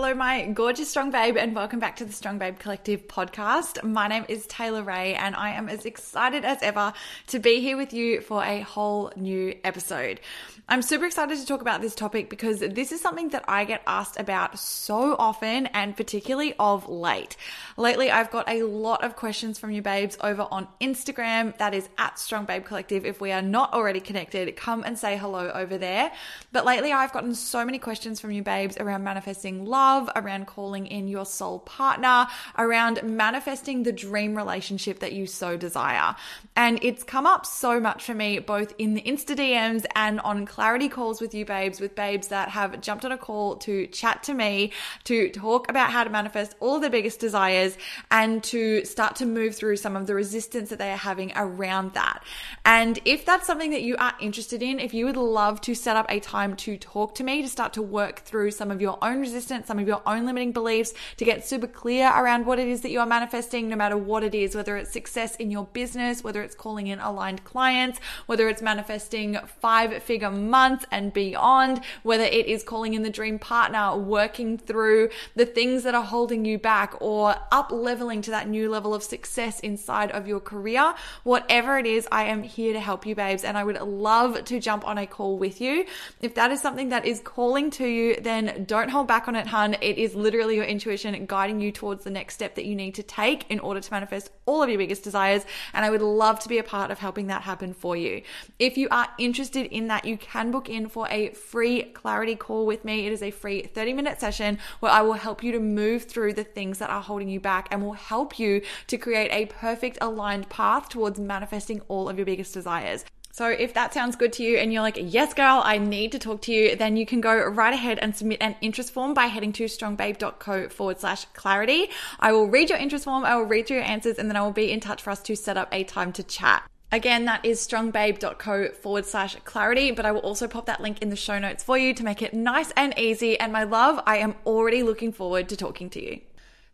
[0.00, 3.82] Hello, my gorgeous strong babe, and welcome back to the Strong Babe Collective podcast.
[3.82, 6.92] My name is Taylor Ray, and I am as excited as ever
[7.26, 10.20] to be here with you for a whole new episode.
[10.68, 13.82] I'm super excited to talk about this topic because this is something that I get
[13.88, 17.36] asked about so often and particularly of late.
[17.76, 21.56] Lately, I've got a lot of questions from you babes over on Instagram.
[21.58, 23.04] That is at Strong Babe Collective.
[23.04, 26.12] If we are not already connected, come and say hello over there.
[26.52, 30.46] But lately, I've gotten so many questions from you babes around manifesting love love, around
[30.46, 32.26] calling in your soul partner,
[32.58, 36.14] around manifesting the dream relationship that you so desire.
[36.54, 40.44] And it's come up so much for me, both in the Insta DMs and on
[40.44, 44.22] clarity calls with you babes, with babes that have jumped on a call to chat
[44.24, 44.72] to me,
[45.04, 47.78] to talk about how to manifest all their biggest desires
[48.10, 51.94] and to start to move through some of the resistance that they are having around
[51.94, 52.22] that.
[52.64, 55.96] And if that's something that you are interested in, if you would love to set
[55.96, 58.98] up a time to talk to me to start to work through some of your
[59.00, 62.68] own resistance, some of your own limiting beliefs, to get super clear around what it
[62.68, 65.64] is that you are manifesting, no matter what it is, whether it's success in your
[65.66, 71.80] business, whether it's calling in aligned clients, whether it's manifesting five figure months and beyond,
[72.02, 76.44] whether it is calling in the dream partner, working through the things that are holding
[76.44, 80.94] you back, or up leveling to that new level of success inside of your career.
[81.24, 84.60] Whatever it is, I am here to help you, babes, and I would love to
[84.60, 85.84] jump on a call with you.
[86.20, 89.46] If that is something that is calling to you, then don't hold back on it,
[89.46, 89.67] hun.
[89.74, 93.02] It is literally your intuition guiding you towards the next step that you need to
[93.02, 95.44] take in order to manifest all of your biggest desires.
[95.72, 98.22] And I would love to be a part of helping that happen for you.
[98.58, 102.66] If you are interested in that, you can book in for a free clarity call
[102.66, 103.06] with me.
[103.06, 106.34] It is a free 30 minute session where I will help you to move through
[106.34, 109.98] the things that are holding you back and will help you to create a perfect
[110.00, 113.04] aligned path towards manifesting all of your biggest desires.
[113.38, 116.18] So if that sounds good to you and you're like, yes, girl, I need to
[116.18, 119.26] talk to you, then you can go right ahead and submit an interest form by
[119.26, 121.88] heading to strongbabe.co forward slash clarity.
[122.18, 124.42] I will read your interest form, I will read through your answers, and then I
[124.42, 126.68] will be in touch for us to set up a time to chat.
[126.90, 131.10] Again, that is strongbabe.co forward slash clarity, but I will also pop that link in
[131.10, 133.38] the show notes for you to make it nice and easy.
[133.38, 136.22] And my love, I am already looking forward to talking to you.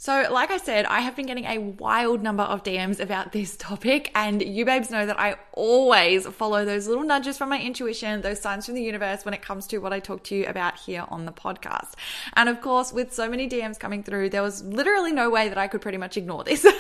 [0.05, 3.57] So, like I said, I have been getting a wild number of DMs about this
[3.57, 8.21] topic, and you babes know that I always follow those little nudges from my intuition,
[8.21, 10.79] those signs from the universe when it comes to what I talk to you about
[10.79, 11.95] here on the podcast.
[12.35, 15.57] And of course, with so many DMs coming through, there was literally no way that
[15.57, 16.67] I could pretty much ignore this.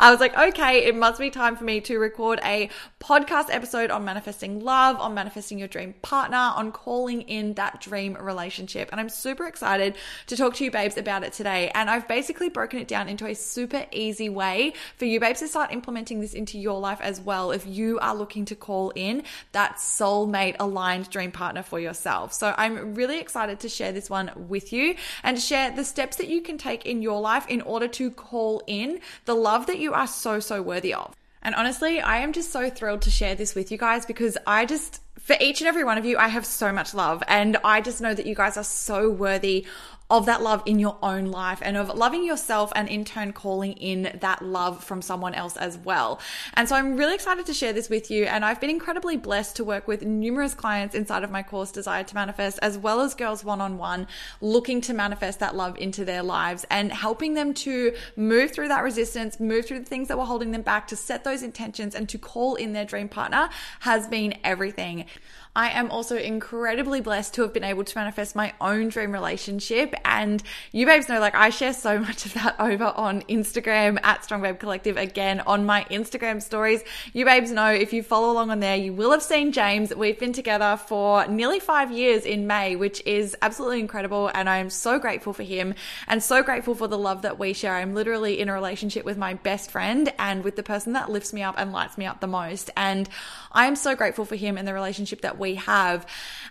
[0.00, 3.92] I was like, okay, it must be time for me to record a podcast episode
[3.92, 8.88] on manifesting love, on manifesting your dream partner, on calling in that dream relationship.
[8.90, 9.94] And I'm super excited
[10.26, 11.70] to talk to you babes about it today.
[11.72, 15.40] And I've basically broken broken it down into a super easy way for you babes
[15.40, 18.88] to start implementing this into your life as well if you are looking to call
[18.94, 22.32] in that soulmate aligned dream partner for yourself.
[22.32, 26.28] So I'm really excited to share this one with you and share the steps that
[26.28, 29.92] you can take in your life in order to call in the love that you
[29.92, 31.14] are so, so worthy of.
[31.42, 34.64] And honestly, I am just so thrilled to share this with you guys because I
[34.64, 37.22] just, for each and every one of you, I have so much love.
[37.28, 39.66] And I just know that you guys are so worthy
[40.10, 43.72] of that love in your own life and of loving yourself and in turn calling
[43.72, 46.20] in that love from someone else as well.
[46.54, 48.24] And so I'm really excited to share this with you.
[48.24, 52.04] And I've been incredibly blessed to work with numerous clients inside of my course Desire
[52.04, 54.06] to Manifest, as well as girls one on one
[54.40, 58.82] looking to manifest that love into their lives and helping them to move through that
[58.82, 62.08] resistance, move through the things that were holding them back, to set those intentions and
[62.10, 63.48] to call in their dream partner
[63.80, 65.06] has been everything.
[65.56, 69.94] I am also incredibly blessed to have been able to manifest my own dream relationship.
[70.04, 70.42] And
[70.72, 74.42] you babes know, like, I share so much of that over on Instagram at Strong
[74.42, 74.96] Babe Collective.
[74.96, 76.82] Again, on my Instagram stories.
[77.12, 79.94] You babes know if you follow along on there, you will have seen James.
[79.94, 84.32] We've been together for nearly five years in May, which is absolutely incredible.
[84.34, 85.74] And I am so grateful for him
[86.08, 87.76] and so grateful for the love that we share.
[87.76, 91.32] I'm literally in a relationship with my best friend and with the person that lifts
[91.32, 92.70] me up and lights me up the most.
[92.76, 93.08] And
[93.52, 96.06] I am so grateful for him and the relationship that we have.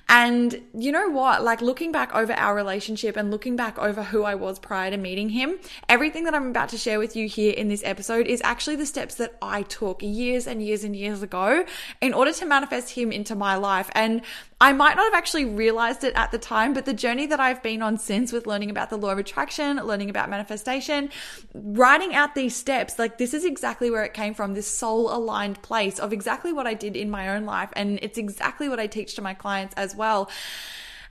[0.08, 1.44] And you know what?
[1.44, 4.98] Like looking back over our relationship and looking back over who I was prior to
[4.98, 5.58] meeting him,
[5.90, 8.86] everything that I'm about to share with you here in this episode is actually the
[8.86, 11.66] steps that I took years and years and years ago
[12.02, 13.90] in order to manifest him into my life.
[13.96, 14.22] And
[14.64, 17.62] I might not have actually realized it at the time, but the journey that I've
[17.62, 21.10] been on since with learning about the law of attraction, learning about manifestation,
[21.54, 25.62] writing out these steps, like this is exactly where it came from this soul aligned
[25.64, 27.72] place of exactly what I did in my own life.
[27.74, 30.30] And it's exactly what I teach to my clients as well.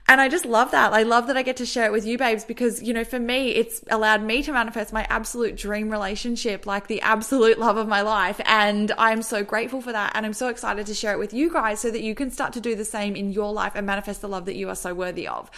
[0.05, 0.91] And I just love that.
[0.91, 3.19] I love that I get to share it with you, babes, because, you know, for
[3.19, 7.87] me, it's allowed me to manifest my absolute dream relationship, like the absolute love of
[7.87, 8.41] my life.
[8.45, 10.11] And I'm so grateful for that.
[10.13, 12.51] And I'm so excited to share it with you guys so that you can start
[12.53, 14.93] to do the same in your life and manifest the love that you are so
[14.93, 15.49] worthy of.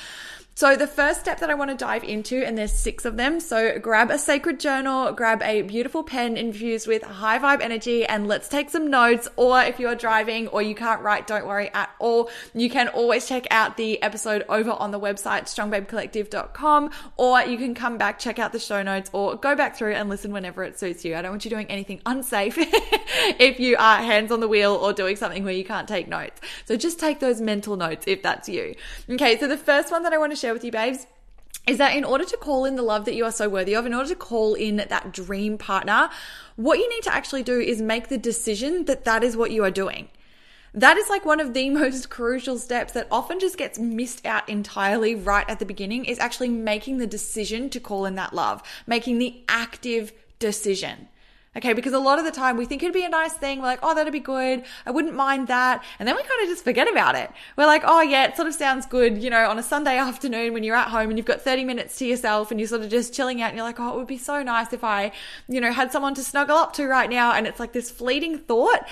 [0.57, 3.41] So, the first step that I want to dive into, and there's six of them.
[3.41, 8.25] So, grab a sacred journal, grab a beautiful pen infused with high vibe energy, and
[8.25, 9.27] let's take some notes.
[9.35, 12.29] Or if you're driving or you can't write, don't worry at all.
[12.53, 17.75] You can always check out the episode over on the website, strongbabecollective.com, or you can
[17.75, 20.79] come back, check out the show notes, or go back through and listen whenever it
[20.79, 21.17] suits you.
[21.17, 24.93] I don't want you doing anything unsafe if you are hands on the wheel or
[24.93, 26.39] doing something where you can't take notes.
[26.63, 28.73] So, just take those mental notes if that's you.
[29.09, 31.07] Okay, so the first one that I want to share with you, babes,
[31.67, 33.85] is that in order to call in the love that you are so worthy of,
[33.85, 36.09] in order to call in that dream partner,
[36.55, 39.63] what you need to actually do is make the decision that that is what you
[39.63, 40.09] are doing.
[40.73, 44.47] That is like one of the most crucial steps that often just gets missed out
[44.47, 48.61] entirely right at the beginning is actually making the decision to call in that love,
[48.85, 51.07] making the active decision.
[51.57, 53.59] Okay, because a lot of the time we think it'd be a nice thing.
[53.59, 54.65] We're like, oh, that'd be good.
[54.85, 55.83] I wouldn't mind that.
[55.99, 57.31] And then we kind of just forget about it.
[57.55, 60.53] We're like, oh, yeah, it sort of sounds good, you know, on a Sunday afternoon
[60.53, 62.89] when you're at home and you've got 30 minutes to yourself and you're sort of
[62.89, 65.13] just chilling out and you're like, oh, it would be so nice if I,
[65.47, 67.31] you know, had someone to snuggle up to right now.
[67.31, 68.85] And it's like this fleeting thought.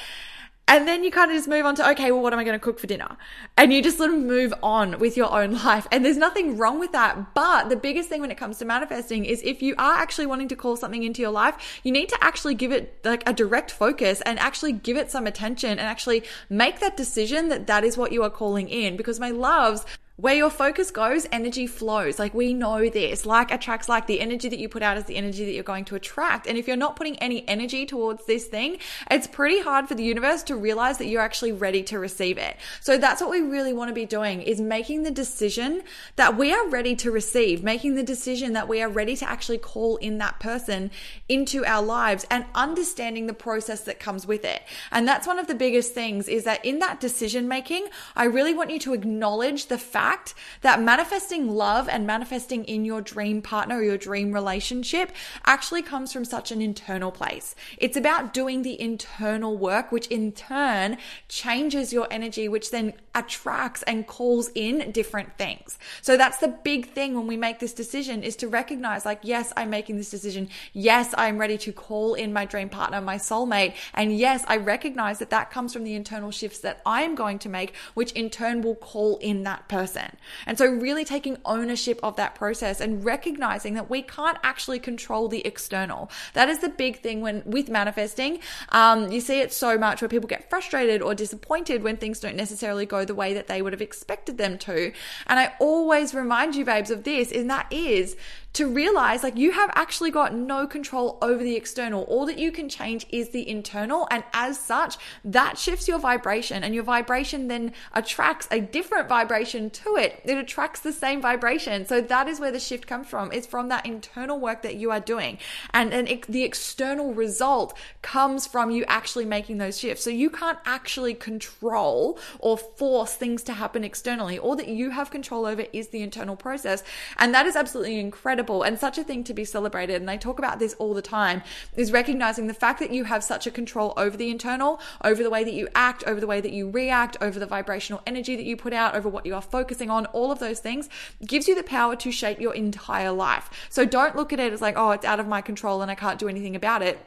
[0.68, 2.58] And then you kind of just move on to, okay, well, what am I going
[2.58, 3.18] to cook for dinner?
[3.58, 5.86] And you just sort of move on with your own life.
[5.92, 7.34] And there's nothing wrong with that.
[7.34, 10.48] But the biggest thing when it comes to manifesting is if you are actually wanting
[10.48, 13.72] to call something into your life, you need to actually give it like a direct
[13.72, 17.98] focus and actually give it some attention and actually make that decision that that is
[17.98, 18.96] what you are calling in.
[18.96, 22.20] Because my loves, where your focus goes, energy flows.
[22.20, 23.26] Like we know this.
[23.26, 24.06] Like attracts like.
[24.06, 26.46] The energy that you put out is the energy that you're going to attract.
[26.46, 28.78] And if you're not putting any energy towards this thing,
[29.10, 32.58] it's pretty hard for the universe to realize that you're actually ready to receive it.
[32.80, 35.82] So that's what we really want to be doing is making the decision
[36.16, 39.58] that we are ready to receive, making the decision that we are ready to actually
[39.58, 40.92] call in that person
[41.28, 44.62] into our lives and understanding the process that comes with it.
[44.92, 48.54] And that's one of the biggest things is that in that decision making, I really
[48.54, 53.42] want you to acknowledge the fact fact that manifesting love and manifesting in your dream
[53.42, 55.12] partner or your dream relationship
[55.46, 57.56] actually comes from such an internal place.
[57.78, 60.98] It's about doing the internal work, which in turn
[61.30, 65.78] changes your energy, which then attracts and calls in different things.
[66.02, 69.54] So that's the big thing when we make this decision is to recognize like, yes,
[69.56, 70.50] I'm making this decision.
[70.74, 73.76] Yes, I'm ready to call in my dream partner, my soulmate.
[73.94, 77.40] And yes, I recognize that that comes from the internal shifts that I am going
[77.40, 80.18] to make, which in turn will call in that person person.
[80.46, 85.28] And so, really taking ownership of that process and recognizing that we can't actually control
[85.28, 86.10] the external.
[86.34, 88.40] That is the big thing when with manifesting.
[88.70, 92.36] Um, you see it so much where people get frustrated or disappointed when things don't
[92.36, 94.92] necessarily go the way that they would have expected them to.
[95.28, 98.16] And I always remind you, babes, of this, and that is
[98.54, 102.04] to realize like you have actually got no control over the external.
[102.04, 104.08] All that you can change is the internal.
[104.12, 109.70] And as such, that shifts your vibration and your vibration then attracts a different vibration
[109.72, 110.22] to it.
[110.24, 111.86] It attracts the same vibration.
[111.86, 113.32] So that is where the shift comes from.
[113.32, 115.40] It's from that internal work that you are doing.
[115.74, 120.04] And then the external result comes from you actually making those shifts.
[120.04, 124.38] So you can't actually control or force things to happen externally.
[124.38, 126.84] All that you have control over is the internal process.
[127.18, 130.02] And that is absolutely incredible incredible and such a thing to be celebrated.
[130.02, 131.42] And I talk about this all the time
[131.76, 135.30] is recognizing the fact that you have such a control over the internal, over the
[135.30, 138.46] way that you act, over the way that you react, over the vibrational energy that
[138.46, 140.90] you put out, over what you are focusing on, all of those things
[141.26, 143.50] gives you the power to shape your entire life.
[143.70, 145.96] So don't look at it as like, oh, it's out of my control and I
[145.96, 147.00] can't do anything about it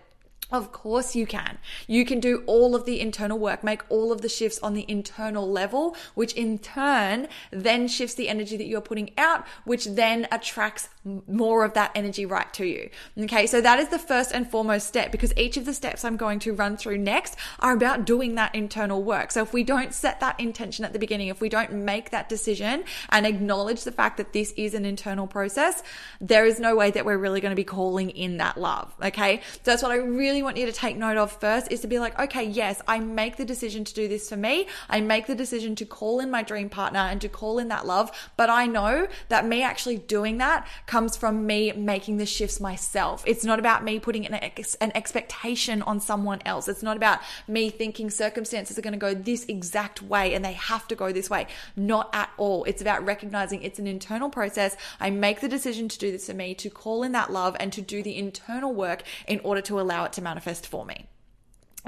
[0.52, 1.58] Of course, you can.
[1.88, 4.84] You can do all of the internal work, make all of the shifts on the
[4.86, 10.28] internal level, which in turn then shifts the energy that you're putting out, which then
[10.30, 10.88] attracts
[11.26, 12.90] more of that energy right to you.
[13.18, 16.16] Okay, so that is the first and foremost step because each of the steps I'm
[16.16, 19.32] going to run through next are about doing that internal work.
[19.32, 22.28] So if we don't set that intention at the beginning, if we don't make that
[22.28, 25.82] decision and acknowledge the fact that this is an internal process,
[26.20, 28.94] there is no way that we're really going to be calling in that love.
[29.02, 31.86] Okay, so that's what I really want you to take note of first is to
[31.86, 34.66] be like, okay, yes, I make the decision to do this for me.
[34.88, 37.86] I make the decision to call in my dream partner and to call in that
[37.86, 42.60] love, but I know that me actually doing that comes from me making the shifts
[42.60, 43.22] myself.
[43.26, 46.68] It's not about me putting an, ex- an expectation on someone else.
[46.68, 50.52] It's not about me thinking circumstances are going to go this exact way and they
[50.54, 51.46] have to go this way.
[51.76, 52.64] Not at all.
[52.64, 54.76] It's about recognizing it's an internal process.
[55.00, 57.72] I make the decision to do this for me, to call in that love and
[57.72, 60.98] to do the internal work in order to allow it to manifest for me.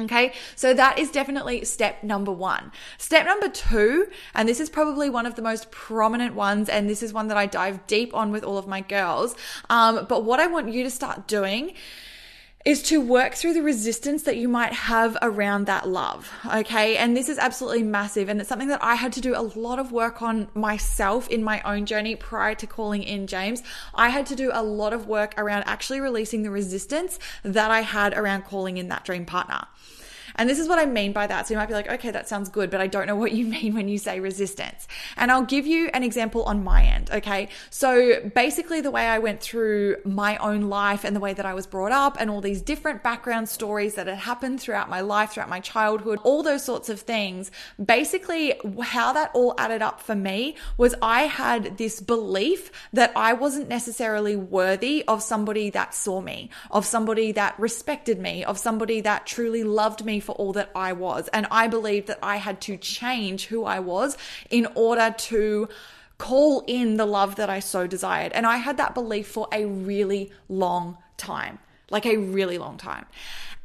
[0.01, 2.71] Okay, so that is definitely step number one.
[2.99, 7.03] Step number two, and this is probably one of the most prominent ones, and this
[7.03, 9.35] is one that I dive deep on with all of my girls.
[9.69, 11.75] Um, but what I want you to start doing
[12.69, 16.31] is to work through the resistance that you might have around that love.
[16.55, 16.99] Okay.
[16.99, 18.29] And this is absolutely massive.
[18.29, 21.43] And it's something that I had to do a lot of work on myself in
[21.43, 23.63] my own journey prior to calling in James.
[23.95, 27.81] I had to do a lot of work around actually releasing the resistance that I
[27.81, 29.65] had around calling in that dream partner.
[30.39, 31.47] And this is what I mean by that.
[31.47, 33.45] So you might be like, okay, that sounds good, but I don't know what you
[33.57, 34.87] mean when you say resistance.
[35.17, 37.11] And I'll give you an example on my end.
[37.11, 37.49] Okay.
[37.71, 41.55] So basically, the way I went through my own life and the way that I
[41.55, 45.33] was brought up and all these different background stories that had happened throughout my life,
[45.33, 47.51] throughout my childhood, all those sorts of things.
[47.85, 53.33] Basically, how that all added up for me was I had this belief that I
[53.33, 59.01] wasn't necessarily worthy of somebody that saw me, of somebody that respected me, of somebody
[59.01, 61.27] that truly loved me for all that I was.
[61.29, 64.19] And I believed that I had to change who I was
[64.51, 65.71] in order to
[66.19, 68.33] call in the love that I so desired.
[68.33, 73.07] And I had that belief for a really long time, like a really long time.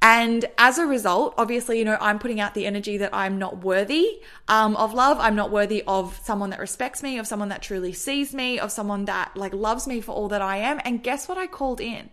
[0.02, 3.58] And as a result, obviously, you know, I'm putting out the energy that I'm not
[3.62, 5.18] worthy um, of love.
[5.20, 8.72] I'm not worthy of someone that respects me, of someone that truly sees me, of
[8.72, 10.80] someone that like loves me for all that I am.
[10.86, 12.10] And guess what I called in?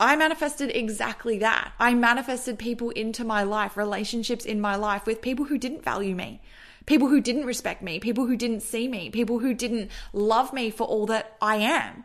[0.00, 1.72] I manifested exactly that.
[1.78, 6.14] I manifested people into my life, relationships in my life with people who didn't value
[6.14, 6.40] me,
[6.86, 10.70] people who didn't respect me, people who didn't see me, people who didn't love me
[10.70, 12.04] for all that I am.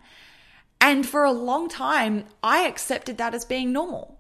[0.80, 4.20] And for a long time, I accepted that as being normal.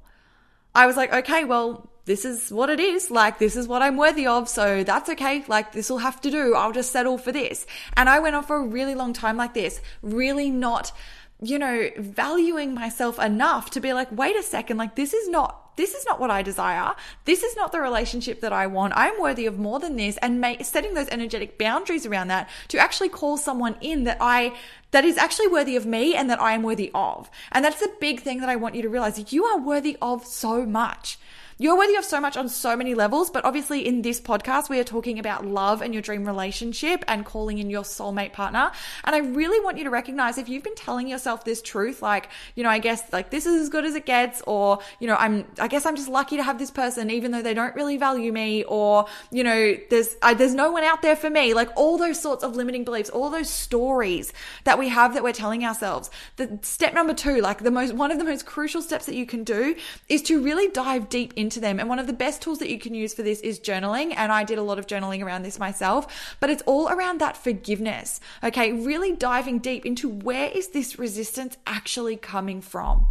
[0.74, 3.12] I was like, okay, well, this is what it is.
[3.12, 4.50] Like, this is what I'm worthy of.
[4.50, 5.44] So that's okay.
[5.48, 6.56] Like, this will have to do.
[6.56, 7.68] I'll just settle for this.
[7.96, 10.92] And I went on for a really long time like this, really not
[11.41, 15.67] you know, valuing myself enough to be like, wait a second, like this is not
[15.77, 16.96] this is not what I desire.
[17.25, 18.94] This is not the relationship that I want.
[18.96, 22.79] I'm worthy of more than this and make, setting those energetic boundaries around that to
[22.79, 24.53] actually call someone in that I
[24.89, 27.29] that is actually worthy of me and that I am worthy of.
[27.51, 29.32] And that's the big thing that I want you to realize.
[29.32, 31.20] You are worthy of so much.
[31.60, 34.80] You're worthy of so much on so many levels, but obviously in this podcast, we
[34.80, 38.72] are talking about love and your dream relationship and calling in your soulmate partner.
[39.04, 42.30] And I really want you to recognize if you've been telling yourself this truth, like,
[42.54, 45.16] you know, I guess like this is as good as it gets, or, you know,
[45.16, 47.98] I'm, I guess I'm just lucky to have this person, even though they don't really
[47.98, 51.56] value me, or, you know, there's, I, there's no one out there for me.
[51.56, 54.32] Like all those sorts of limiting beliefs, all those stories
[54.66, 56.12] that we have that we're telling ourselves.
[56.36, 59.26] The step number two, like the most, one of the most crucial steps that you
[59.26, 59.76] can do
[60.08, 61.80] is to really dive deep into into them.
[61.80, 64.13] And one of the best tools that you can use for this is journaling.
[64.18, 67.38] And I did a lot of journaling around this myself, but it's all around that
[67.38, 68.20] forgiveness.
[68.44, 68.74] Okay.
[68.74, 73.08] Really diving deep into where is this resistance actually coming from?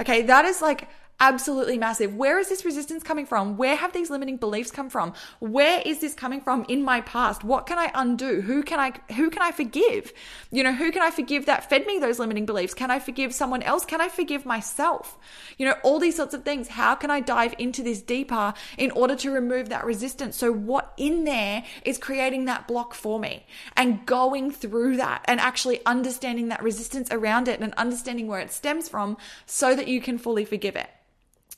[0.00, 0.22] Okay.
[0.22, 0.88] That is like
[1.20, 2.14] absolutely massive.
[2.14, 3.56] Where is this resistance coming from?
[3.56, 5.14] Where have these limiting beliefs come from?
[5.40, 7.42] Where is this coming from in my past?
[7.44, 8.40] What can I undo?
[8.40, 10.12] Who can I who can I forgive?
[10.50, 12.74] You know, who can I forgive that fed me those limiting beliefs?
[12.74, 13.84] Can I forgive someone else?
[13.84, 15.18] Can I forgive myself?
[15.56, 16.68] You know, all these sorts of things.
[16.68, 20.36] How can I dive into this deeper in order to remove that resistance?
[20.36, 23.44] So what in there is creating that block for me
[23.76, 28.52] and going through that and actually understanding that resistance around it and understanding where it
[28.52, 30.88] stems from so that you can fully forgive it.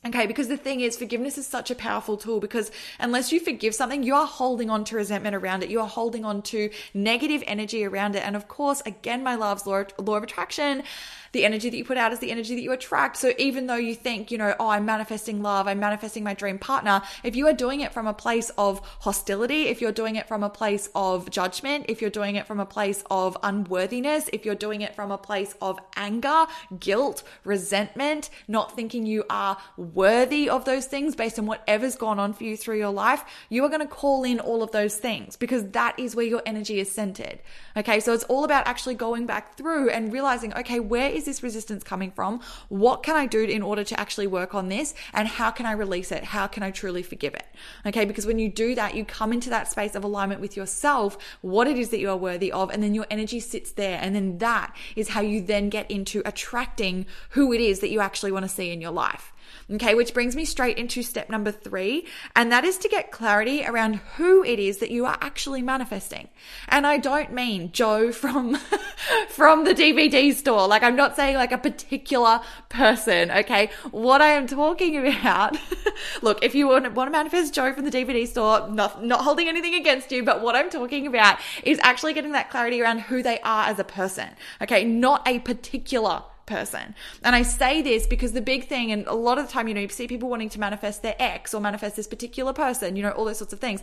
[0.07, 3.75] Okay, because the thing is, forgiveness is such a powerful tool because unless you forgive
[3.75, 5.69] something, you are holding on to resentment around it.
[5.69, 8.25] You are holding on to negative energy around it.
[8.25, 10.85] And of course, again, my loves, law, law of attraction,
[11.33, 13.17] The energy that you put out is the energy that you attract.
[13.17, 16.59] So even though you think, you know, oh, I'm manifesting love, I'm manifesting my dream
[16.59, 20.27] partner, if you are doing it from a place of hostility, if you're doing it
[20.27, 24.45] from a place of judgment, if you're doing it from a place of unworthiness, if
[24.45, 26.47] you're doing it from a place of anger,
[26.79, 32.33] guilt, resentment, not thinking you are worthy of those things based on whatever's gone on
[32.33, 35.37] for you through your life, you are going to call in all of those things
[35.37, 37.41] because that is where your energy is centered.
[37.77, 41.43] Okay, so it's all about actually going back through and realizing, okay, where is this
[41.43, 42.41] resistance coming from?
[42.69, 44.95] What can I do in order to actually work on this?
[45.15, 46.25] And how can I release it?
[46.25, 47.47] How can I truly forgive it?
[47.87, 51.19] Okay, because when you do that, you come into that space of alignment with yourself,
[51.43, 53.99] what it is that you are worthy of, and then your energy sits there.
[54.01, 58.01] And then that is how you then get into attracting who it is that you
[58.01, 59.33] actually want to see in your life.
[59.73, 63.65] Okay, which brings me straight into step number three, and that is to get clarity
[63.65, 66.29] around who it is that you are actually manifesting.
[66.69, 68.57] And I don't mean Joe from
[69.29, 70.67] from the DVD store.
[70.67, 73.31] Like I'm not saying like a particular person.
[73.31, 75.57] Okay, what I am talking about.
[76.23, 79.49] look, if you want, want to manifest Joe from the DVD store, not not holding
[79.49, 83.23] anything against you, but what I'm talking about is actually getting that clarity around who
[83.23, 84.29] they are as a person.
[84.63, 86.95] Okay, not a particular person.
[87.25, 89.75] And I say this because the big thing, and a lot of the time, you
[89.75, 93.03] know, you see people wanting to manifest their ex or manifest this particular person, you
[93.03, 93.83] know, all those sorts of things.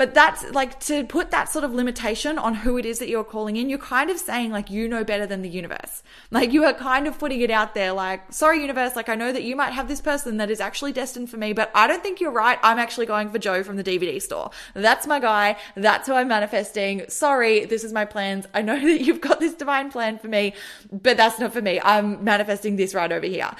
[0.00, 3.22] But that's like to put that sort of limitation on who it is that you're
[3.22, 6.02] calling in, you're kind of saying like you know better than the universe.
[6.30, 9.30] Like you are kind of putting it out there like, sorry, universe, like I know
[9.30, 12.02] that you might have this person that is actually destined for me, but I don't
[12.02, 12.58] think you're right.
[12.62, 14.52] I'm actually going for Joe from the DVD store.
[14.72, 15.58] That's my guy.
[15.74, 17.02] That's who I'm manifesting.
[17.10, 18.46] Sorry, this is my plans.
[18.54, 20.54] I know that you've got this divine plan for me,
[20.90, 21.78] but that's not for me.
[21.78, 23.50] I'm manifesting this right over here.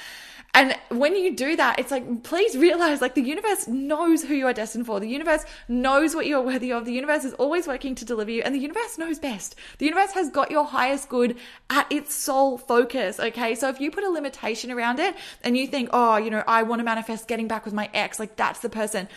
[0.53, 4.47] And when you do that, it's like, please realize like the universe knows who you
[4.47, 4.99] are destined for.
[4.99, 6.85] The universe knows what you're worthy of.
[6.85, 9.55] The universe is always working to deliver you and the universe knows best.
[9.79, 11.37] The universe has got your highest good
[11.69, 13.21] at its sole focus.
[13.21, 13.55] Okay.
[13.55, 15.15] So if you put a limitation around it
[15.45, 18.19] and you think, oh, you know, I want to manifest getting back with my ex,
[18.19, 19.09] like that's the person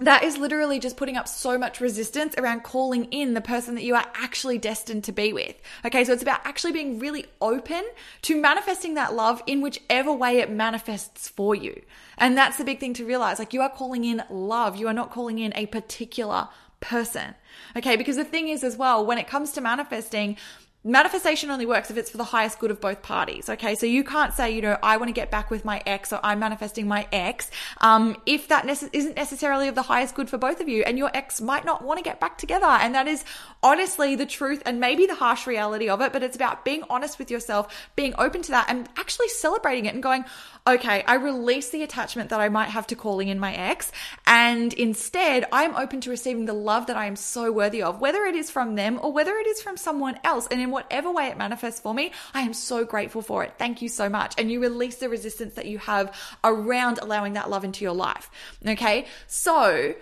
[0.00, 3.84] that is literally just putting up so much resistance around calling in the person that
[3.84, 5.54] you are actually destined to be with.
[5.84, 7.84] Okay, so it's about actually being really open
[8.22, 11.80] to manifesting that love in whichever way it manifests for you.
[12.18, 13.38] And that's the big thing to realize.
[13.38, 16.48] Like you are calling in love, you are not calling in a particular
[16.80, 17.34] person.
[17.76, 20.36] Okay, because the thing is as well, when it comes to manifesting,
[20.84, 23.48] manifestation only works if it's for the highest good of both parties.
[23.48, 23.74] Okay.
[23.74, 26.20] So you can't say, you know, I want to get back with my ex or
[26.22, 27.50] I'm manifesting my ex.
[27.80, 30.98] Um, if that nece- isn't necessarily of the highest good for both of you and
[30.98, 32.66] your ex might not want to get back together.
[32.66, 33.24] And that is
[33.62, 37.18] honestly the truth and maybe the harsh reality of it, but it's about being honest
[37.18, 40.24] with yourself, being open to that and actually celebrating it and going,
[40.66, 43.92] okay, I release the attachment that I might have to calling in my ex.
[44.26, 48.24] And instead, I'm open to receiving the love that I am so worthy of, whether
[48.24, 50.46] it is from them or whether it is from someone else.
[50.50, 53.54] And in whatever way it manifests for me, I am so grateful for it.
[53.58, 54.34] Thank you so much.
[54.38, 58.30] And you release the resistance that you have around allowing that love into your life.
[58.66, 59.06] Okay.
[59.26, 59.94] So,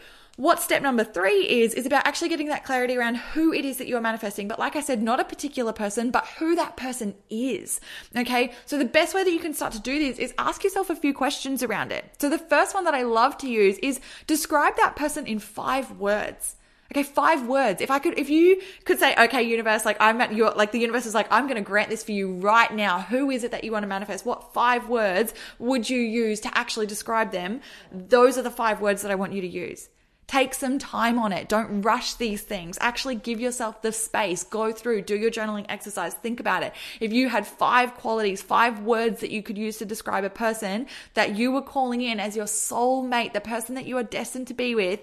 [0.43, 3.77] what step number three is, is about actually getting that clarity around who it is
[3.77, 4.49] that you are manifesting.
[4.49, 7.79] But like I said, not a particular person, but who that person is.
[8.17, 8.53] Okay.
[8.67, 10.97] So the best way that you can start to do this is ask yourself a
[10.97, 12.17] few questions around it.
[12.19, 15.93] So the first one that I love to use is describe that person in five
[15.93, 16.57] words.
[16.91, 17.81] Okay, five words.
[17.81, 20.81] If I could, if you could say, okay, universe, like I'm at your, like the
[20.81, 22.99] universe is like, I'm going to grant this for you right now.
[22.99, 24.27] Who is it that you want to manifest?
[24.27, 27.61] What five words would you use to actually describe them?
[27.93, 29.89] Those are the five words that I want you to use.
[30.27, 31.49] Take some time on it.
[31.49, 32.79] Don't rush these things.
[32.81, 34.45] Actually give yourself the space.
[34.45, 36.15] Go through, do your journaling exercise.
[36.15, 36.73] Think about it.
[37.01, 40.87] If you had five qualities, five words that you could use to describe a person
[41.15, 44.55] that you were calling in as your soulmate, the person that you are destined to
[44.55, 45.01] be with,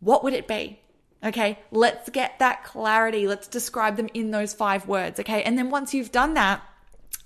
[0.00, 0.80] what would it be?
[1.24, 3.28] Okay, let's get that clarity.
[3.28, 5.20] Let's describe them in those five words.
[5.20, 6.62] Okay, and then once you've done that,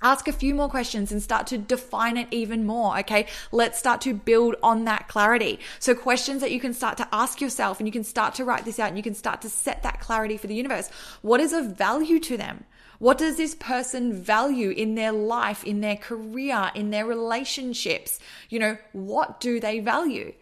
[0.02, 2.98] Ask a few more questions and start to define it even more.
[2.98, 3.26] Okay.
[3.50, 5.59] Let's start to build on that clarity.
[5.78, 8.64] So questions that you can start to ask yourself and you can start to write
[8.64, 10.90] this out and you can start to set that clarity for the universe.
[11.22, 12.64] What is of value to them?
[12.98, 18.18] What does this person value in their life, in their career, in their relationships?
[18.48, 20.32] You know, what do they value?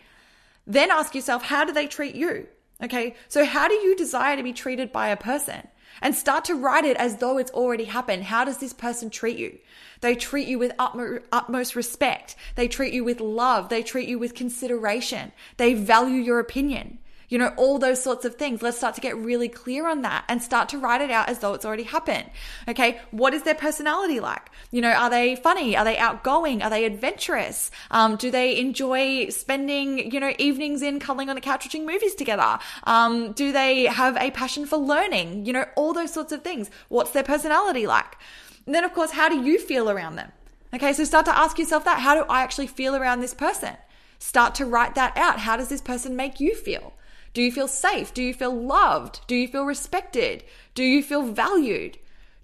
[0.66, 2.46] Then ask yourself, how do they treat you?
[2.82, 3.14] Okay.
[3.28, 5.68] So how do you desire to be treated by a person?
[6.04, 8.24] And start to write it as though it's already happened.
[8.24, 9.58] How does this person treat you?
[10.02, 12.36] They treat you with utmost respect.
[12.54, 13.70] They treat you with love.
[13.70, 15.32] They treat you with consideration.
[15.56, 16.98] They value your opinion
[17.34, 18.62] you know, all those sorts of things.
[18.62, 21.40] Let's start to get really clear on that and start to write it out as
[21.40, 22.30] though it's already happened.
[22.68, 23.00] Okay.
[23.10, 24.50] What is their personality like?
[24.70, 25.76] You know, are they funny?
[25.76, 26.62] Are they outgoing?
[26.62, 27.72] Are they adventurous?
[27.90, 32.14] Um, do they enjoy spending, you know, evenings in cuddling on the couch watching movies
[32.14, 32.60] together?
[32.84, 35.44] Um, do they have a passion for learning?
[35.44, 36.70] You know, all those sorts of things.
[36.88, 38.16] What's their personality like?
[38.64, 40.30] And then, of course, how do you feel around them?
[40.72, 41.98] Okay, so start to ask yourself that.
[41.98, 43.76] How do I actually feel around this person?
[44.20, 45.40] Start to write that out.
[45.40, 46.92] How does this person make you feel?
[47.34, 48.14] Do you feel safe?
[48.14, 49.20] Do you feel loved?
[49.26, 50.44] Do you feel respected?
[50.74, 51.98] Do you feel valued?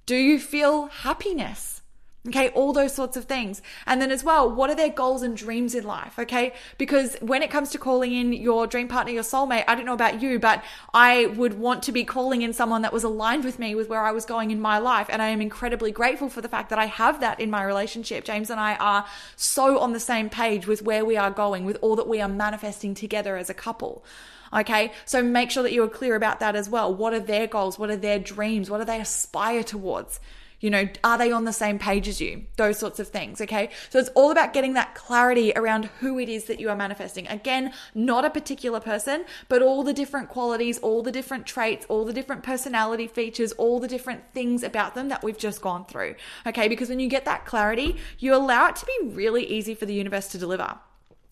[0.04, 1.80] Do you feel happiness?
[2.28, 3.62] Okay, all those sorts of things.
[3.86, 6.18] And then as well, what are their goals and dreams in life?
[6.18, 9.86] Okay, because when it comes to calling in your dream partner, your soulmate, I don't
[9.86, 13.44] know about you, but I would want to be calling in someone that was aligned
[13.44, 15.06] with me, with where I was going in my life.
[15.08, 18.24] And I am incredibly grateful for the fact that I have that in my relationship.
[18.24, 21.78] James and I are so on the same page with where we are going, with
[21.80, 24.04] all that we are manifesting together as a couple.
[24.52, 24.92] Okay.
[25.04, 26.94] So make sure that you are clear about that as well.
[26.94, 27.78] What are their goals?
[27.78, 28.70] What are their dreams?
[28.70, 30.20] What do they aspire towards?
[30.60, 32.44] You know, are they on the same page as you?
[32.56, 33.40] Those sorts of things.
[33.40, 33.70] Okay.
[33.88, 37.26] So it's all about getting that clarity around who it is that you are manifesting.
[37.28, 42.04] Again, not a particular person, but all the different qualities, all the different traits, all
[42.04, 46.14] the different personality features, all the different things about them that we've just gone through.
[46.46, 46.68] Okay.
[46.68, 49.94] Because when you get that clarity, you allow it to be really easy for the
[49.94, 50.78] universe to deliver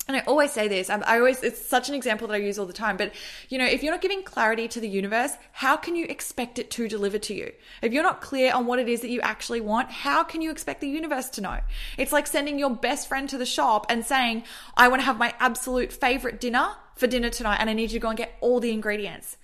[0.09, 2.65] and I always say this, I always, it's such an example that I use all
[2.65, 3.13] the time, but
[3.51, 6.71] you know, if you're not giving clarity to the universe, how can you expect it
[6.71, 7.53] to deliver to you?
[7.83, 10.51] If you're not clear on what it is that you actually want, how can you
[10.51, 11.59] expect the universe to know?
[11.99, 14.45] It's like sending your best friend to the shop and saying,
[14.79, 18.01] I want to have my absolute favorite dinner for dinner tonight and I need you
[18.01, 19.37] to go and get all the ingredients.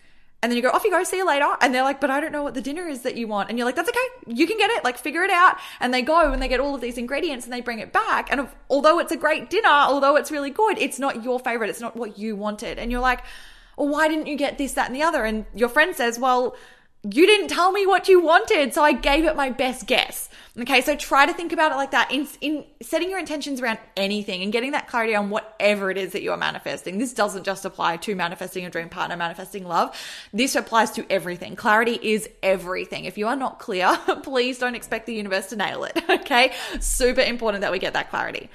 [0.45, 1.47] And then you go, off you go, see you later.
[1.63, 3.49] And they're like, but I don't know what the dinner is that you want.
[3.49, 3.99] And you're like, that's okay.
[4.27, 4.85] You can get it.
[4.85, 5.57] Like, figure it out.
[5.81, 8.31] And they go and they get all of these ingredients and they bring it back.
[8.31, 11.71] And although it's a great dinner, although it's really good, it's not your favorite.
[11.71, 12.79] It's not what you wanted.
[12.79, 13.21] And you're like,
[13.79, 15.25] well, why didn't you get this, that, and the other?
[15.25, 16.55] And your friend says, well,
[17.03, 20.29] you didn't tell me what you wanted, so I gave it my best guess.
[20.57, 23.81] Okay, so try to think about it like that in, in setting your intentions around
[23.97, 26.99] anything and getting that clarity on whatever it is that you are manifesting.
[26.99, 29.97] This doesn't just apply to manifesting a dream partner, manifesting love.
[30.33, 31.57] This applies to everything.
[31.57, 33.05] Clarity is everything.
[33.05, 36.03] If you are not clear, please don't expect the universe to nail it.
[36.25, 38.49] Okay, super important that we get that clarity.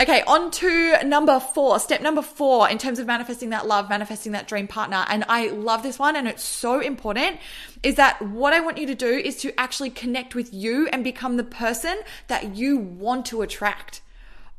[0.00, 1.78] Okay, on to number four.
[1.78, 5.04] Step number four in terms of manifesting that love, manifesting that dream partner.
[5.08, 7.38] And I love this one and it's so important
[7.82, 11.02] is that what I want you to do is to actually connect with you and
[11.02, 14.02] become the person that you want to attract.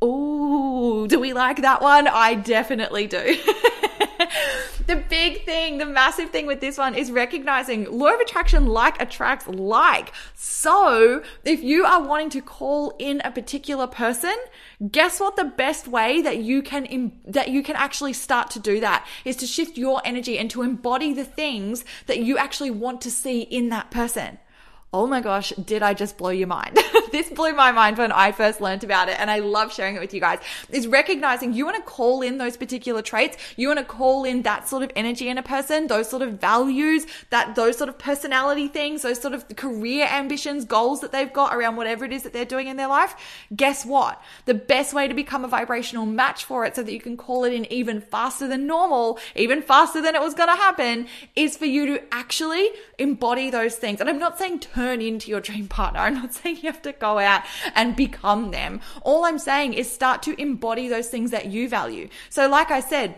[0.01, 2.07] Oh, do we like that one?
[2.07, 3.37] I definitely do.
[4.87, 9.01] the big thing, the massive thing with this one is recognizing law of attraction like
[9.01, 10.11] attracts like.
[10.35, 14.35] So if you are wanting to call in a particular person,
[14.91, 18.59] guess what the best way that you can Im- that you can actually start to
[18.59, 22.71] do that is to shift your energy and to embody the things that you actually
[22.71, 24.37] want to see in that person
[24.93, 26.77] oh my gosh, did I just blow your mind?
[27.13, 29.17] this blew my mind when I first learned about it.
[29.19, 32.37] And I love sharing it with you guys is recognizing you want to call in
[32.37, 33.37] those particular traits.
[33.55, 36.39] You want to call in that sort of energy in a person, those sort of
[36.39, 41.31] values, that those sort of personality things, those sort of career ambitions, goals that they've
[41.31, 43.15] got around whatever it is that they're doing in their life.
[43.55, 44.21] Guess what?
[44.45, 47.45] The best way to become a vibrational match for it so that you can call
[47.45, 51.55] it in even faster than normal, even faster than it was going to happen is
[51.55, 54.01] for you to actually embody those things.
[54.01, 55.99] And I'm not saying turn turn into your dream partner.
[56.05, 57.43] I'm not saying you have to go out
[57.75, 58.81] and become them.
[59.03, 62.09] All I'm saying is start to embody those things that you value.
[62.29, 63.15] So, like I said,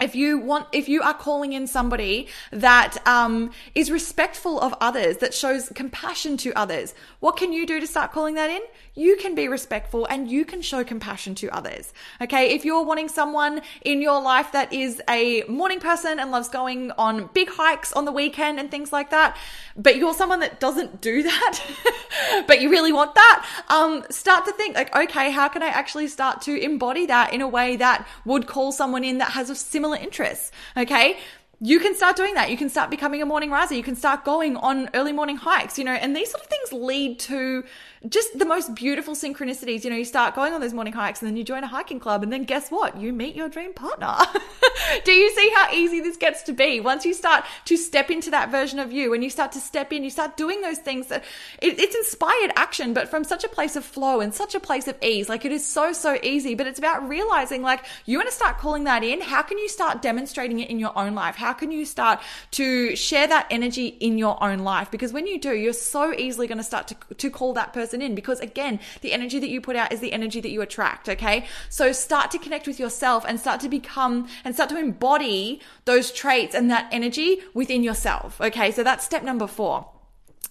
[0.00, 5.18] if you want if you are calling in somebody that um, is respectful of others
[5.18, 8.60] that shows compassion to others what can you do to start calling that in?
[8.94, 11.92] You can be respectful and you can show compassion to others.
[12.20, 16.48] Okay if you're wanting someone in your life that is a morning person and loves
[16.48, 19.36] going on big hikes on the weekend and things like that
[19.76, 21.60] but you're someone that doesn't do that
[22.46, 26.08] but you really want that um, start to think like okay how can i actually
[26.08, 29.54] start to embody that in a way that would call someone in that has a
[29.54, 30.52] similar similar interests.
[30.76, 31.16] Okay
[31.64, 32.50] you can start doing that.
[32.50, 33.76] You can start becoming a morning riser.
[33.76, 36.72] You can start going on early morning hikes, you know, and these sort of things
[36.72, 37.62] lead to
[38.08, 39.84] just the most beautiful synchronicities.
[39.84, 42.00] You know, you start going on those morning hikes and then you join a hiking
[42.00, 42.96] club and then guess what?
[42.96, 44.16] You meet your dream partner.
[45.04, 46.80] Do you see how easy this gets to be?
[46.80, 49.92] Once you start to step into that version of you, when you start to step
[49.92, 51.22] in, you start doing those things that
[51.60, 54.88] it, it's inspired action, but from such a place of flow and such a place
[54.88, 55.28] of ease.
[55.28, 58.58] Like it is so, so easy, but it's about realizing like you want to start
[58.58, 59.20] calling that in.
[59.20, 61.36] How can you start demonstrating it in your own life?
[61.36, 62.20] How can you start
[62.52, 64.90] to share that energy in your own life?
[64.90, 67.91] Because when you do, you're so easily going to start to, to call that person
[68.00, 71.08] in because again, the energy that you put out is the energy that you attract.
[71.08, 71.46] Okay.
[71.68, 76.12] So start to connect with yourself and start to become and start to embody those
[76.12, 78.40] traits and that energy within yourself.
[78.40, 78.70] Okay.
[78.70, 79.86] So that's step number four.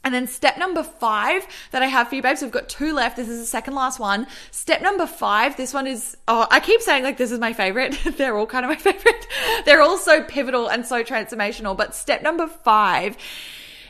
[0.04, 3.18] And then step number five that I have for you, babes, we've got two left.
[3.18, 4.26] This is the second last one.
[4.50, 8.00] Step number five, this one is, oh, I keep saying like this is my favorite.
[8.18, 9.28] They're all kind of my favorite.
[9.66, 11.78] They're all so pivotal and so transformational.
[11.78, 13.16] But step number five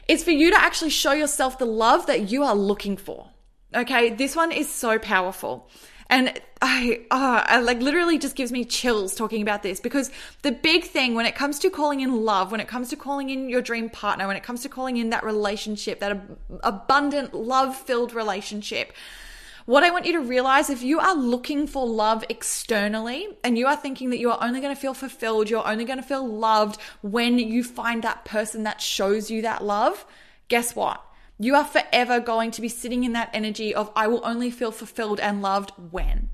[0.09, 3.30] is for you to actually show yourself the love that you are looking for.
[3.73, 5.69] Okay, this one is so powerful.
[6.09, 10.51] And I, uh, I like literally just gives me chills talking about this because the
[10.51, 13.47] big thing when it comes to calling in love, when it comes to calling in
[13.47, 17.77] your dream partner, when it comes to calling in that relationship, that ab- abundant, love
[17.77, 18.91] filled relationship,
[19.65, 23.67] what I want you to realize if you are looking for love externally and you
[23.67, 26.27] are thinking that you are only going to feel fulfilled, you're only going to feel
[26.27, 30.05] loved when you find that person that shows you that love,
[30.49, 31.05] guess what?
[31.41, 34.71] You are forever going to be sitting in that energy of, I will only feel
[34.71, 36.29] fulfilled and loved when.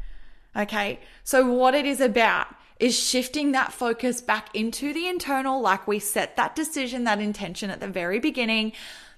[0.54, 1.00] Okay.
[1.24, 6.00] So, what it is about is shifting that focus back into the internal, like we
[6.00, 8.74] set that decision, that intention at the very beginning.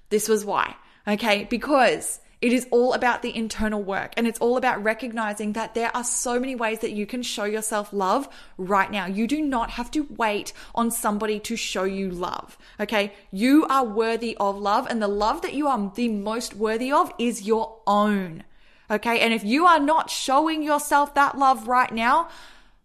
[0.09, 0.75] This was why.
[1.07, 1.45] Okay.
[1.49, 5.95] Because it is all about the internal work and it's all about recognizing that there
[5.95, 9.05] are so many ways that you can show yourself love right now.
[9.05, 12.57] You do not have to wait on somebody to show you love.
[12.79, 13.13] Okay.
[13.31, 17.11] You are worthy of love and the love that you are the most worthy of
[17.19, 18.43] is your own.
[18.89, 19.19] Okay.
[19.19, 22.29] And if you are not showing yourself that love right now,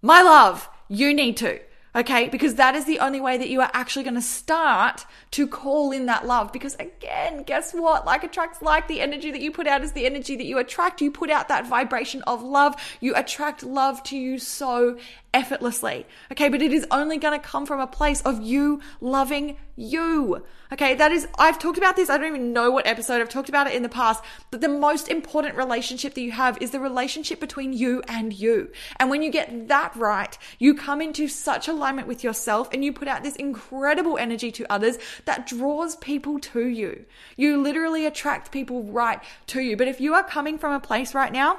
[0.02, 1.60] my love, you need to.
[1.96, 2.28] Okay.
[2.28, 5.92] Because that is the only way that you are actually going to start to call
[5.92, 6.52] in that love.
[6.52, 8.04] Because again, guess what?
[8.04, 11.00] Like attracts like the energy that you put out is the energy that you attract.
[11.00, 12.74] You put out that vibration of love.
[13.00, 14.98] You attract love to you so
[15.34, 16.06] effortlessly.
[16.32, 16.48] Okay.
[16.48, 20.42] But it is only going to come from a place of you loving you.
[20.72, 20.94] Okay.
[20.94, 22.08] That is, I've talked about this.
[22.08, 24.68] I don't even know what episode I've talked about it in the past, but the
[24.68, 28.70] most important relationship that you have is the relationship between you and you.
[28.96, 32.92] And when you get that right, you come into such alignment with yourself and you
[32.92, 37.04] put out this incredible energy to others that draws people to you.
[37.36, 39.76] You literally attract people right to you.
[39.76, 41.58] But if you are coming from a place right now,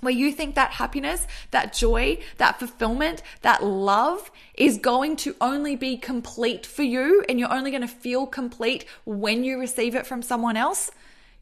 [0.00, 5.76] where you think that happiness, that joy, that fulfillment, that love is going to only
[5.76, 10.06] be complete for you and you're only going to feel complete when you receive it
[10.06, 10.90] from someone else,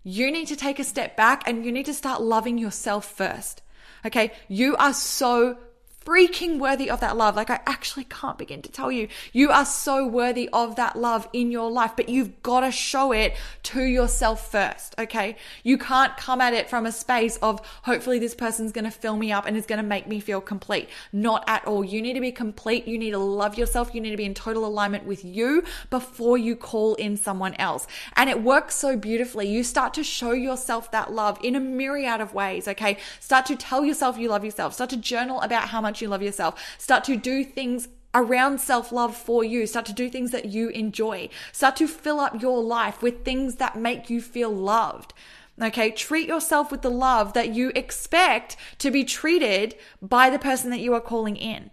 [0.02, 3.62] you need to take a step back and you need to start loving yourself first.
[4.06, 4.32] Okay.
[4.48, 5.56] You are so
[6.04, 7.36] freaking worthy of that love.
[7.36, 9.08] Like I actually can't begin to tell you.
[9.32, 13.12] You are so worthy of that love in your life, but you've got to show
[13.12, 14.94] it to yourself first.
[14.98, 15.36] Okay.
[15.62, 19.16] You can't come at it from a space of hopefully this person's going to fill
[19.16, 20.88] me up and is going to make me feel complete.
[21.12, 21.84] Not at all.
[21.84, 22.86] You need to be complete.
[22.86, 23.94] You need to love yourself.
[23.94, 27.86] You need to be in total alignment with you before you call in someone else.
[28.16, 29.48] And it works so beautifully.
[29.48, 32.68] You start to show yourself that love in a myriad of ways.
[32.68, 32.98] Okay.
[33.20, 34.74] Start to tell yourself you love yourself.
[34.74, 36.60] Start to journal about how much much you love yourself.
[36.76, 39.66] Start to do things around self love for you.
[39.66, 41.28] Start to do things that you enjoy.
[41.52, 45.14] Start to fill up your life with things that make you feel loved.
[45.62, 50.70] Okay, treat yourself with the love that you expect to be treated by the person
[50.70, 51.70] that you are calling in.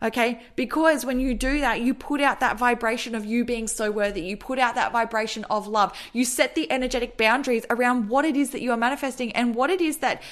[0.00, 3.90] Okay, because when you do that, you put out that vibration of you being so
[3.90, 4.22] worthy.
[4.22, 5.92] You put out that vibration of love.
[6.12, 9.70] You set the energetic boundaries around what it is that you are manifesting and what
[9.70, 10.22] it is that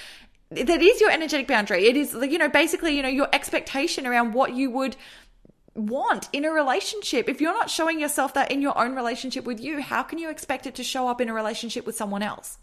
[0.51, 1.87] that is your energetic boundary.
[1.87, 4.97] It is, you know, basically, you know, your expectation around what you would
[5.75, 7.29] want in a relationship.
[7.29, 10.31] If you're not showing yourself that in your own relationship with you, how can you
[10.31, 12.59] expect it to show up in a relationship with someone else?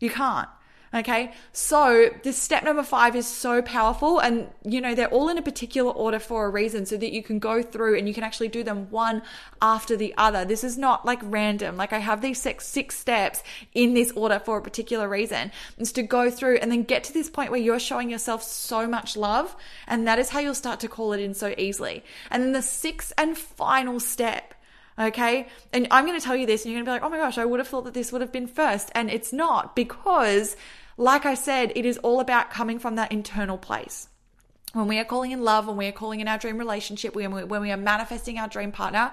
[0.00, 0.48] You can't.
[0.94, 1.32] Okay.
[1.52, 4.18] So this step number five is so powerful.
[4.18, 7.22] And, you know, they're all in a particular order for a reason so that you
[7.22, 9.22] can go through and you can actually do them one
[9.62, 10.44] after the other.
[10.44, 11.78] This is not like random.
[11.78, 15.50] Like I have these six, six steps in this order for a particular reason.
[15.78, 18.86] It's to go through and then get to this point where you're showing yourself so
[18.86, 19.56] much love.
[19.86, 22.04] And that is how you'll start to call it in so easily.
[22.30, 24.54] And then the sixth and final step
[24.98, 25.48] Okay.
[25.72, 27.16] And I'm going to tell you this, and you're going to be like, oh my
[27.16, 28.90] gosh, I would have thought that this would have been first.
[28.94, 30.54] And it's not because
[30.96, 34.08] like I said, it is all about coming from that internal place.
[34.72, 37.32] When we are calling in love, when we are calling in our dream relationship, when
[37.32, 39.12] we, are manifesting our dream partner,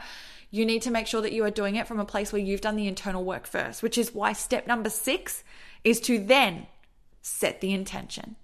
[0.52, 2.62] you need to make sure that you are doing it from a place where you've
[2.62, 5.44] done the internal work first, which is why step number six
[5.84, 6.68] is to then
[7.22, 8.36] set the intention.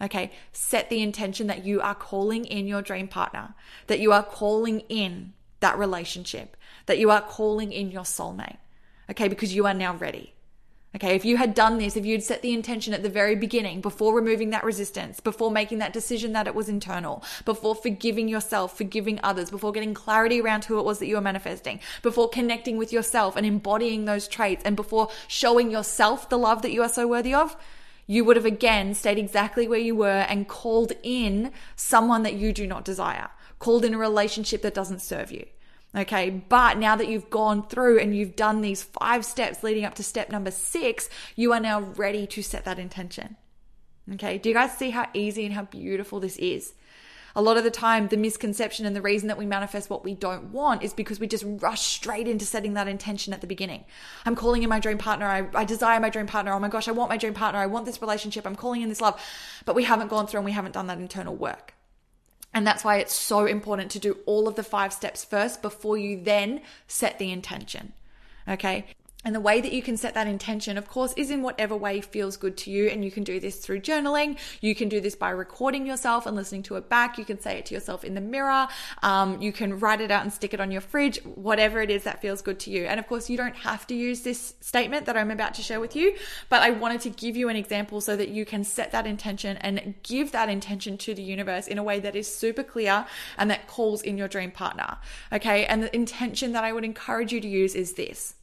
[0.00, 3.54] Okay, set the intention that you are calling in your dream partner,
[3.88, 8.58] that you are calling in that relationship, that you are calling in your soulmate.
[9.10, 10.34] Okay, because you are now ready.
[10.94, 13.82] Okay, if you had done this, if you'd set the intention at the very beginning,
[13.82, 18.74] before removing that resistance, before making that decision that it was internal, before forgiving yourself,
[18.74, 22.78] forgiving others, before getting clarity around who it was that you were manifesting, before connecting
[22.78, 26.88] with yourself and embodying those traits, and before showing yourself the love that you are
[26.88, 27.54] so worthy of,
[28.06, 32.50] you would have again stayed exactly where you were and called in someone that you
[32.50, 35.44] do not desire, called in a relationship that doesn't serve you.
[35.96, 36.30] Okay.
[36.30, 40.02] But now that you've gone through and you've done these five steps leading up to
[40.02, 43.36] step number six, you are now ready to set that intention.
[44.14, 44.38] Okay.
[44.38, 46.74] Do you guys see how easy and how beautiful this is?
[47.36, 50.14] A lot of the time, the misconception and the reason that we manifest what we
[50.14, 53.84] don't want is because we just rush straight into setting that intention at the beginning.
[54.24, 55.26] I'm calling in my dream partner.
[55.26, 56.52] I, I desire my dream partner.
[56.52, 57.60] Oh my gosh, I want my dream partner.
[57.60, 58.46] I want this relationship.
[58.46, 59.22] I'm calling in this love.
[59.66, 61.74] But we haven't gone through and we haven't done that internal work.
[62.58, 65.96] And that's why it's so important to do all of the five steps first before
[65.96, 67.92] you then set the intention.
[68.48, 68.84] Okay.
[69.24, 72.00] And the way that you can set that intention, of course, is in whatever way
[72.00, 72.86] feels good to you.
[72.86, 74.38] And you can do this through journaling.
[74.60, 77.18] You can do this by recording yourself and listening to it back.
[77.18, 78.68] You can say it to yourself in the mirror.
[79.02, 82.04] Um, you can write it out and stick it on your fridge, whatever it is
[82.04, 82.84] that feels good to you.
[82.84, 85.80] And of course, you don't have to use this statement that I'm about to share
[85.80, 86.14] with you,
[86.48, 89.56] but I wanted to give you an example so that you can set that intention
[89.56, 93.04] and give that intention to the universe in a way that is super clear
[93.36, 94.96] and that calls in your dream partner.
[95.32, 95.66] Okay.
[95.66, 98.36] And the intention that I would encourage you to use is this.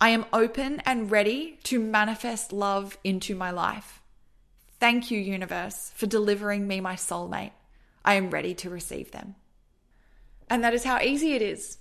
[0.00, 4.00] I am open and ready to manifest love into my life.
[4.78, 7.52] Thank you, universe, for delivering me my soulmate.
[8.02, 9.34] I am ready to receive them.
[10.48, 11.76] And that is how easy it is.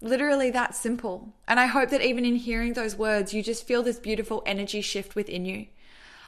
[0.00, 1.34] Literally that simple.
[1.46, 4.80] And I hope that even in hearing those words, you just feel this beautiful energy
[4.80, 5.66] shift within you.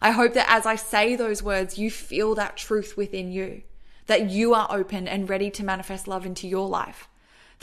[0.01, 3.63] I hope that as I say those words, you feel that truth within you,
[4.07, 7.09] that you are open and ready to manifest love into your life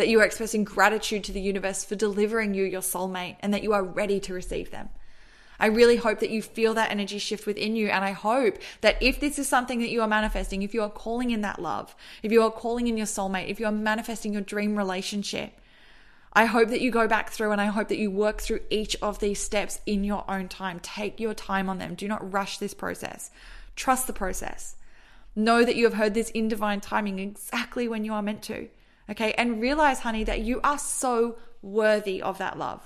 [0.02, 3.62] that you are expressing gratitude to the universe for delivering you your soulmate and that
[3.62, 4.90] you are ready to receive them.
[5.60, 7.90] I really hope that you feel that energy shift within you.
[7.90, 10.90] And I hope that if this is something that you are manifesting, if you are
[10.90, 14.34] calling in that love, if you are calling in your soulmate, if you are manifesting
[14.34, 15.54] your dream relationship,
[16.34, 18.96] I hope that you go back through and I hope that you work through each
[19.04, 20.80] of these steps in your own time.
[20.80, 21.94] Take your time on them.
[21.94, 23.30] Do not rush this process.
[23.76, 24.78] Trust the process.
[25.36, 28.68] Know that you have heard this in divine timing exactly when you are meant to.
[29.10, 29.34] Okay.
[29.34, 32.82] And realize, honey, that you are so worthy of that love.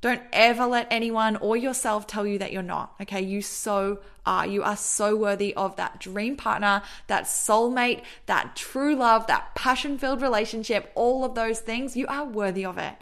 [0.00, 2.94] Don't ever let anyone or yourself tell you that you're not.
[3.00, 3.20] Okay.
[3.22, 4.46] You so are.
[4.46, 9.98] You are so worthy of that dream partner, that soulmate, that true love, that passion
[9.98, 11.96] filled relationship, all of those things.
[11.96, 12.94] You are worthy of it.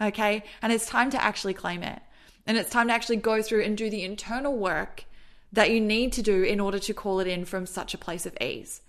[0.00, 0.44] Okay.
[0.62, 2.00] And it's time to actually claim it.
[2.46, 5.04] And it's time to actually go through and do the internal work
[5.52, 8.26] that you need to do in order to call it in from such a place
[8.26, 8.80] of ease.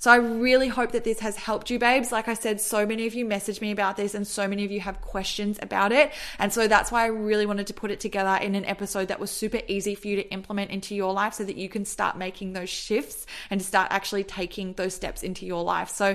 [0.00, 2.12] So I really hope that this has helped you, babes.
[2.12, 4.70] Like I said, so many of you messaged me about this and so many of
[4.70, 6.12] you have questions about it.
[6.38, 9.18] And so that's why I really wanted to put it together in an episode that
[9.18, 12.16] was super easy for you to implement into your life so that you can start
[12.16, 15.88] making those shifts and start actually taking those steps into your life.
[15.88, 16.14] So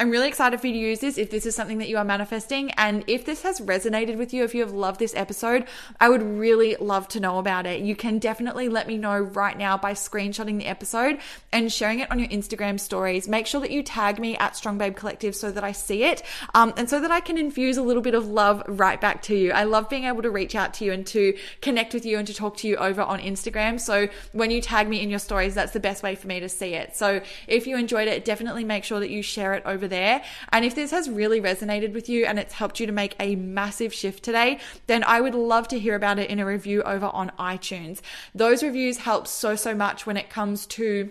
[0.00, 2.04] I'm really excited for you to use this if this is something that you are
[2.04, 2.70] manifesting.
[2.72, 5.64] And if this has resonated with you, if you have loved this episode,
[5.98, 7.80] I would really love to know about it.
[7.80, 11.18] You can definitely let me know right now by screenshotting the episode
[11.52, 14.78] and sharing it on your Instagram stories, make sure that you tag me at Strong
[14.78, 16.22] Babe Collective so that I see it
[16.54, 19.34] um, and so that I can infuse a little bit of love right back to
[19.34, 19.50] you.
[19.50, 22.26] I love being able to reach out to you and to connect with you and
[22.28, 23.80] to talk to you over on Instagram.
[23.80, 26.48] So when you tag me in your stories, that's the best way for me to
[26.48, 26.94] see it.
[26.94, 30.22] So if you enjoyed it, definitely make sure that you share it over there.
[30.50, 33.36] And if this has really resonated with you and it's helped you to make a
[33.36, 37.06] massive shift today, then I would love to hear about it in a review over
[37.06, 38.00] on iTunes.
[38.34, 41.10] Those reviews help so, so much when it comes to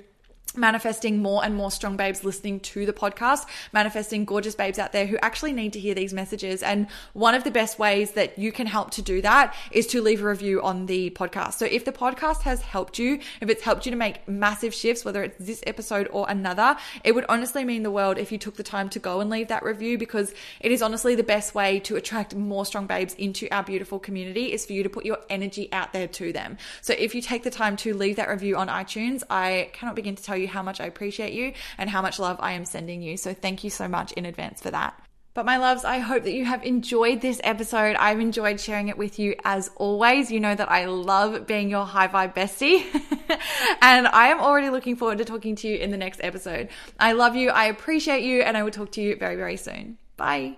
[0.55, 5.05] manifesting more and more strong babes listening to the podcast, manifesting gorgeous babes out there
[5.05, 6.63] who actually need to hear these messages.
[6.63, 10.01] And one of the best ways that you can help to do that is to
[10.01, 11.53] leave a review on the podcast.
[11.53, 15.03] So if the podcast has helped you, if it's helped you to make massive shifts,
[15.05, 18.55] whether it's this episode or another, it would honestly mean the world if you took
[18.55, 21.79] the time to go and leave that review because it is honestly the best way
[21.81, 25.19] to attract more strong babes into our beautiful community is for you to put your
[25.29, 26.57] energy out there to them.
[26.81, 30.15] So if you take the time to leave that review on iTunes, I cannot begin
[30.15, 33.17] to tell how much I appreciate you and how much love I am sending you.
[33.17, 34.99] So thank you so much in advance for that.
[35.37, 37.95] But my loves, I hope that you have enjoyed this episode.
[37.95, 40.31] I've enjoyed sharing it with you as always.
[40.31, 42.83] You know that I love being your high vibe bestie.
[43.83, 46.69] and I am already looking forward to talking to you in the next episode.
[46.99, 47.51] I love you.
[47.51, 48.41] I appreciate you.
[48.41, 49.99] And I will talk to you very, very soon.
[50.15, 50.57] Bye.